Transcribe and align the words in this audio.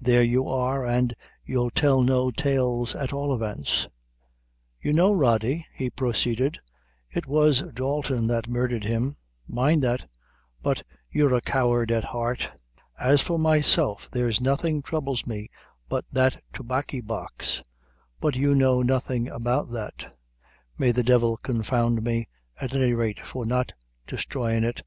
There 0.00 0.24
you 0.24 0.48
are, 0.48 0.84
an' 0.84 1.12
you'll 1.44 1.70
tell 1.70 2.02
no 2.02 2.32
tales 2.32 2.96
at 2.96 3.12
all 3.12 3.32
events! 3.32 3.86
You 4.80 4.92
know, 4.92 5.12
Rody," 5.12 5.68
he 5.72 5.88
proceeded, 5.88 6.58
"it 7.12 7.26
was 7.28 7.62
Dalton 7.72 8.26
that 8.26 8.48
murdhered 8.48 8.82
him; 8.82 9.14
mind 9.46 9.84
that 9.84 10.08
but 10.64 10.82
you're 11.12 11.32
a 11.32 11.40
coward 11.40 11.92
at 11.92 12.02
heart; 12.02 12.50
as 12.98 13.20
for 13.20 13.38
myself 13.38 14.08
there's 14.10 14.40
nothing 14.40 14.82
troubles 14.82 15.28
me 15.28 15.48
but 15.88 16.04
that 16.10 16.42
Tobaccy 16.52 17.00
Box; 17.00 17.62
but 18.20 18.34
you 18.34 18.56
know 18.56 18.82
nothing 18.82 19.28
about 19.28 19.70
that; 19.70 20.12
may 20.76 20.90
the 20.90 21.04
divil 21.04 21.36
confound 21.36 22.02
me, 22.02 22.26
at 22.60 22.74
any 22.74 22.94
rate, 22.94 23.24
for 23.24 23.46
not 23.46 23.70
destroyin' 24.08 24.64
it! 24.64 24.82